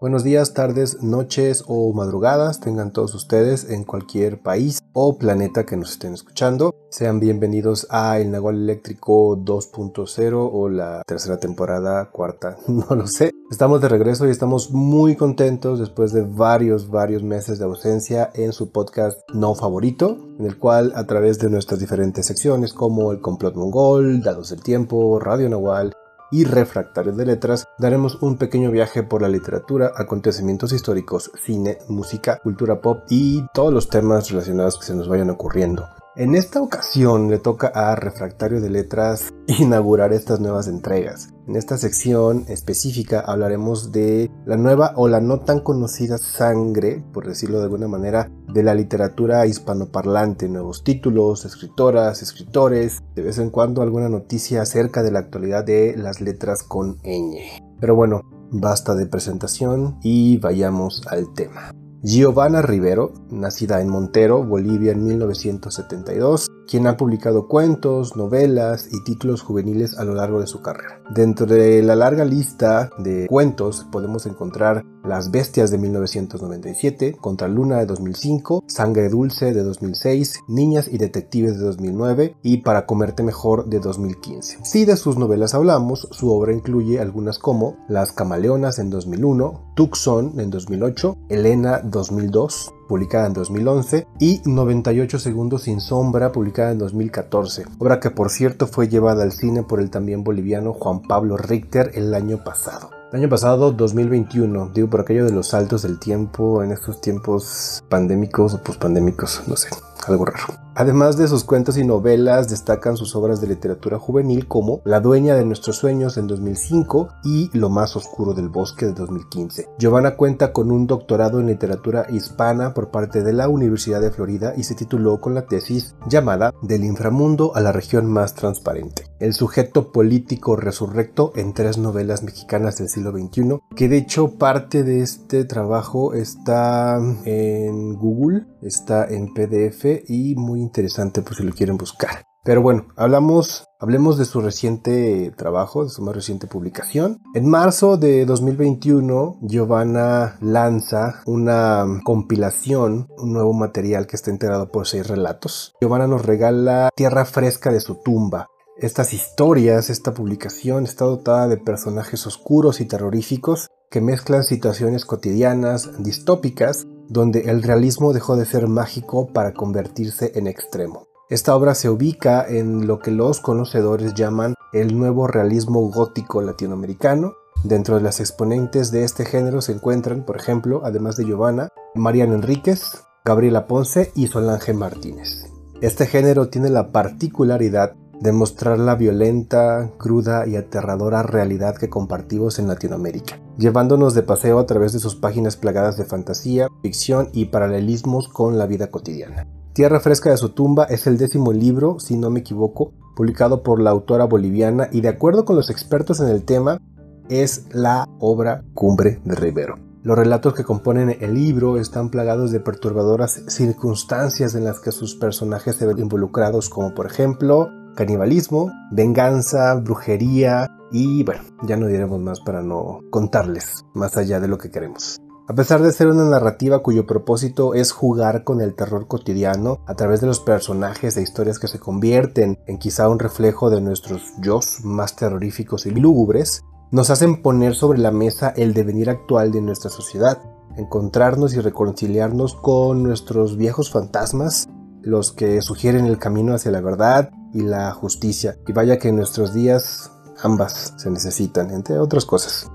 [0.00, 5.76] Buenos días, tardes, noches o madrugadas tengan todos ustedes en cualquier país o planeta que
[5.76, 6.72] nos estén escuchando.
[6.88, 13.32] Sean bienvenidos a El Nahual Eléctrico 2.0 o la tercera temporada, cuarta, no lo sé.
[13.50, 18.52] Estamos de regreso y estamos muy contentos después de varios, varios meses de ausencia en
[18.52, 23.20] su podcast no favorito, en el cual a través de nuestras diferentes secciones como El
[23.20, 25.92] Complot Mongol, Dados del Tiempo, Radio Nahual,
[26.30, 32.38] y refractarios de letras, daremos un pequeño viaje por la literatura, acontecimientos históricos, cine, música,
[32.38, 35.88] cultura pop y todos los temas relacionados que se nos vayan ocurriendo.
[36.18, 41.32] En esta ocasión le toca a Refractario de Letras inaugurar estas nuevas entregas.
[41.46, 47.28] En esta sección específica hablaremos de la nueva o la no tan conocida sangre, por
[47.28, 53.50] decirlo de alguna manera, de la literatura hispanoparlante, nuevos títulos, escritoras, escritores, de vez en
[53.50, 57.60] cuando alguna noticia acerca de la actualidad de las letras con ñ.
[57.78, 61.70] Pero bueno, basta de presentación y vayamos al tema.
[62.02, 69.42] Giovanna Rivero, nacida en Montero, Bolivia en 1972, quien ha publicado cuentos, novelas y títulos
[69.42, 71.02] juveniles a lo largo de su carrera.
[71.10, 77.78] Dentro de la larga lista de cuentos podemos encontrar Las Bestias de 1997, Contra Luna
[77.78, 83.66] de 2005, Sangre Dulce de 2006, Niñas y Detectives de 2009 y Para Comerte Mejor
[83.66, 84.58] de 2015.
[84.64, 90.38] Si de sus novelas hablamos, su obra incluye algunas como Las Camaleonas en 2001, Tucson
[90.38, 97.66] en 2008, Elena 2002, publicada en 2011, y 98 segundos sin sombra, publicada en 2014,
[97.78, 101.92] obra que por cierto fue llevada al cine por el también boliviano Juan Pablo Richter
[101.94, 102.90] el año pasado.
[103.12, 107.82] El año pasado, 2021, digo por aquello de los saltos del tiempo en estos tiempos
[107.88, 109.70] pandémicos o pospandémicos, no sé,
[110.08, 110.68] algo raro.
[110.74, 115.34] Además de sus cuentos y novelas, destacan sus obras de literatura juvenil como La dueña
[115.34, 119.68] de nuestros sueños en 2005 y Lo más oscuro del bosque de 2015.
[119.78, 124.54] Giovanna cuenta con un doctorado en literatura hispana por parte de la Universidad de Florida
[124.56, 129.04] y se tituló con la tesis llamada Del inframundo a la región más transparente.
[129.18, 134.84] El sujeto político resurrecto en tres novelas mexicanas del siglo XXI, que de hecho parte
[134.84, 141.52] de este trabajo está en Google, está en PDF y muy interesante por si lo
[141.52, 142.24] quieren buscar.
[142.44, 147.20] Pero bueno, hablamos, hablemos de su reciente trabajo, de su más reciente publicación.
[147.34, 154.86] En marzo de 2021, Giovanna lanza una compilación, un nuevo material que está integrado por
[154.86, 155.74] seis relatos.
[155.80, 158.46] Giovanna nos regala Tierra Fresca de su tumba,
[158.80, 166.00] estas historias, esta publicación está dotada de personajes oscuros y terroríficos que mezclan situaciones cotidianas,
[166.00, 171.08] distópicas, donde el realismo dejó de ser mágico para convertirse en extremo.
[171.30, 177.34] Esta obra se ubica en lo que los conocedores llaman el nuevo realismo gótico latinoamericano.
[177.64, 182.34] Dentro de las exponentes de este género se encuentran, por ejemplo, además de Giovanna, Mariana
[182.34, 185.52] Enríquez, Gabriela Ponce y Solange Martínez.
[185.82, 192.58] Este género tiene la particularidad de mostrar la violenta, cruda y aterradora realidad que compartimos
[192.58, 197.46] en Latinoamérica, llevándonos de paseo a través de sus páginas plagadas de fantasía, ficción y
[197.46, 199.46] paralelismos con la vida cotidiana.
[199.72, 203.80] Tierra Fresca de su tumba es el décimo libro, si no me equivoco, publicado por
[203.80, 206.80] la autora boliviana y de acuerdo con los expertos en el tema,
[207.28, 209.76] es la obra cumbre de Rivero.
[210.02, 215.16] Los relatos que componen el libro están plagados de perturbadoras circunstancias en las que sus
[215.16, 222.20] personajes se ven involucrados, como por ejemplo canibalismo, venganza, brujería y bueno, ya no diremos
[222.20, 225.18] más para no contarles más allá de lo que queremos.
[225.48, 229.94] A pesar de ser una narrativa cuyo propósito es jugar con el terror cotidiano a
[229.94, 234.22] través de los personajes e historias que se convierten en quizá un reflejo de nuestros
[234.40, 239.60] yo más terroríficos y lúgubres, nos hacen poner sobre la mesa el devenir actual de
[239.60, 240.38] nuestra sociedad,
[240.76, 244.68] encontrarnos y reconciliarnos con nuestros viejos fantasmas,
[245.02, 248.58] los que sugieren el camino hacia la verdad y la justicia.
[248.66, 250.12] Y vaya que en nuestros días
[250.42, 252.70] ambas se necesitan, entre otras cosas.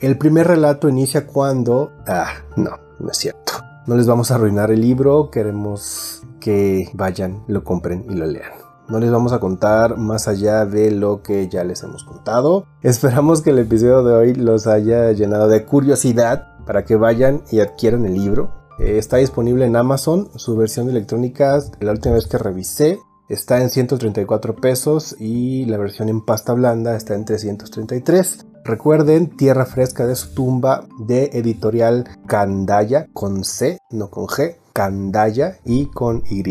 [0.00, 1.92] El primer relato inicia cuando...
[2.06, 3.52] Ah, no, no es cierto.
[3.86, 8.52] No les vamos a arruinar el libro, queremos que vayan, lo compren y lo lean.
[8.88, 12.66] No les vamos a contar más allá de lo que ya les hemos contado.
[12.82, 17.60] Esperamos que el episodio de hoy los haya llenado de curiosidad para que vayan y
[17.60, 18.52] adquieran el libro.
[18.78, 23.70] Eh, está disponible en Amazon, su versión electrónica, la última vez que revisé, está en
[23.70, 28.46] 134 pesos y la versión en pasta blanda está en 333.
[28.64, 35.58] Recuerden, Tierra Fresca de su tumba de editorial Candaya, con C, no con G, Candaya
[35.64, 36.42] y con Y.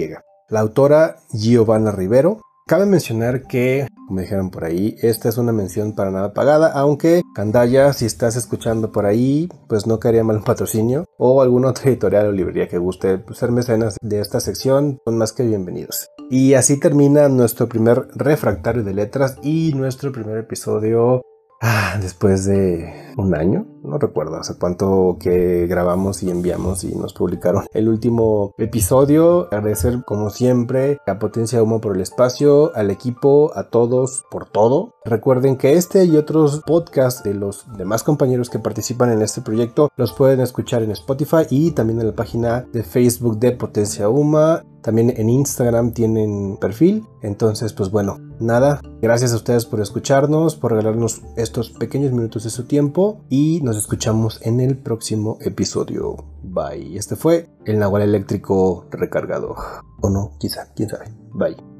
[0.50, 2.42] La autora Giovanna Rivero.
[2.68, 4.96] Cabe mencionar que como dijeron por ahí.
[5.02, 9.88] Esta es una mención para nada pagada, aunque Candaya, si estás escuchando por ahí, pues
[9.88, 13.52] no quería mal un patrocinio o alguna otra editorial o librería que guste pues, ser
[13.52, 16.10] mecenas de esta sección, son más que bienvenidos.
[16.30, 21.22] Y así termina nuestro primer refractario de letras y nuestro primer episodio
[21.62, 27.14] Ah, después de un año, no recuerdo hace cuánto que grabamos y enviamos y nos
[27.14, 29.48] publicaron el último episodio.
[29.52, 34.94] Agradecer como siempre a Potencia Humo por el espacio, al equipo, a todos por todo.
[35.04, 39.90] Recuerden que este y otros podcasts de los demás compañeros que participan en este proyecto
[39.96, 44.64] los pueden escuchar en Spotify y también en la página de Facebook de Potencia Uma.
[44.82, 47.08] También en Instagram tienen perfil.
[47.24, 48.82] Entonces, pues bueno, nada.
[49.02, 53.84] Gracias a ustedes por escucharnos, por regalarnos estos pequeños minutos de su tiempo y nos
[53.84, 56.16] escuchamos en el próximo episodio.
[56.44, 56.98] Bye.
[56.98, 59.54] Este fue el Nahual Eléctrico recargado.
[60.02, 61.14] O no, quizá, quién sabe.
[61.34, 61.75] Bye.